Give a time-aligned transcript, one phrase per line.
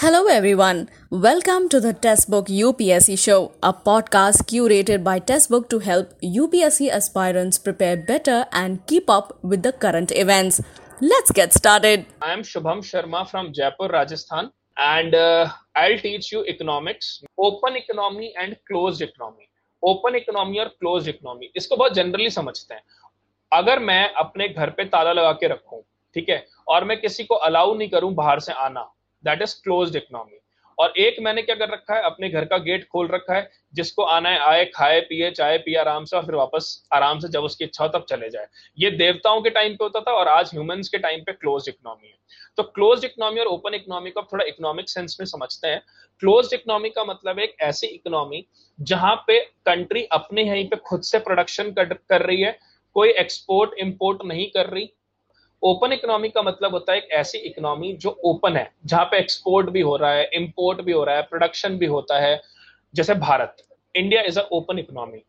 [0.00, 0.88] Hello, everyone.
[1.10, 7.58] Welcome to the Testbook UPSC Show, a podcast curated by Testbook to help UPSC aspirants
[7.58, 10.60] prepare better and keep up with the current events.
[11.00, 12.06] Let's get started.
[12.22, 18.32] I am Shubham Sharma from Jaipur, Rajasthan, and uh, I'll teach you economics, open economy
[18.40, 19.48] and closed economy.
[19.82, 22.80] Open economy और close economy इसको बहुत generally समझते हैं
[23.52, 25.80] अगर मैं अपने घर पे ताला लगा के रखूँ
[26.14, 28.80] ठीक है और मैं किसी को अलाउ नहीं करूँ बाहर से आना
[29.24, 30.36] दैट इज़ क्लोज इकोनॉमी
[30.78, 32.02] और एक मैंने क्या कर रखा है?
[32.02, 35.76] अपने घर का गेट खोल रखा है जिसको आना है आए खाए पिए चाय पिए
[35.76, 38.46] आराम से और फिर वापस आराम से जब उसकी इच्छा हो तब चले जाए।
[38.78, 42.08] ये देवताओं के टाइम पे होता था और आज ह्यूमंस के टाइम पे क्लोज इकोनॉमी
[42.08, 42.14] है।
[42.56, 45.82] तो क्लोज इकोनॉमी और ओपन इकोनॉमी को थोड़ा इकोनॉमिक सेंस में समझते हैं।
[46.22, 48.44] क्लोज इकोनॉमी का मतलब एक ऐसी इकोनॉमी
[48.78, 52.58] जहाँ पे कंट्री अपने यहीं पे खुद से प्रोडक्शन कर, कर रही है।
[52.96, 54.90] कोई एक्सपोर्ट इंपोर्ट नहीं कर रही।
[55.62, 59.70] ओपन इकोनॉमी का मतलब होता है एक ऐसी इकोनॉमी जो ओपन है, जहाँ पे एक्सपोर्ट
[59.70, 62.40] भी हो रहा है इम्पोर्ट भी हो रहा है प्रोडक्शन भी होता है।
[62.94, 63.56] जैसे Bharat
[63.94, 65.22] India is a open economy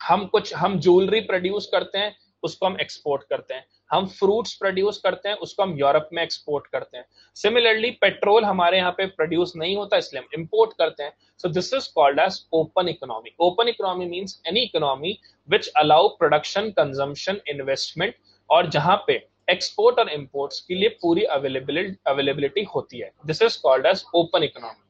[0.00, 4.98] हम कुछ, हम ज्वेलरी प्रोड्यूस करते हैं, उसको हम एक्सपोर्ट करते हैं। हम फ्रूट्स प्रोड्यूस
[4.98, 7.04] करते हैं, उसको हम यूरोप में एक्सपोर्ट करते हैं।
[7.36, 11.72] सिमिलरली पेट्रोल हमारे यहाँ पे प्रोड्यूस नहीं होता, इसलिए हम इम्पोर्ट करते हैं। So this
[11.74, 15.18] is called as open economy open economy means any economy
[15.48, 18.14] which allow production consumption investment
[18.50, 23.86] और जहाँ पे एक्सपोर्ट और इम्पोर्ट्स के लिए पूरी अवेलेबिलिटी होती है। This is called
[23.86, 24.88] as open economy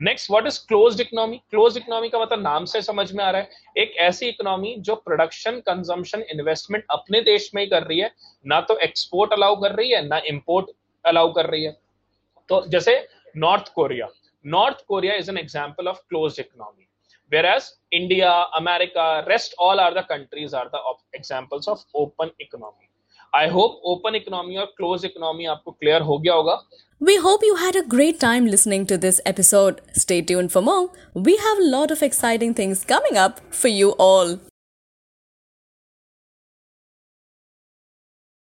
[0.00, 3.40] next what is closed economy close economy का मतलब नाम से समझ में आ रहा
[3.40, 8.10] है। एक ऐसी इकोनॉमी जो प्रोडक्शन कंजम्पशन इन्वेस्टमेंट अपने देश में ही कर रही है।
[8.46, 10.70] ना तो एक्सपोर्ट अलाउ कर रही है ना इम्पोर्ट
[11.04, 11.76] अलाउ कर रही है।
[12.48, 12.98] तो जैसे
[13.36, 14.08] North Korea
[14.44, 16.86] North Korea is an example of close economy
[17.32, 20.80] whereas India, America, rest all are the countries are the
[21.14, 22.89] examples of open economy.
[23.35, 26.61] I hope open economy और क्लोज इकोनॉमी आपको clear हो गया होगा
[27.01, 29.81] We hope you had a great time listening to this episode.
[30.03, 30.83] Stay tuned for more.
[31.27, 34.31] We have a lot of exciting things coming up for you all.